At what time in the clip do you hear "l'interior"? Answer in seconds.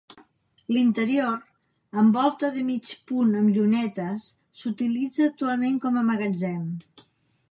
0.75-1.35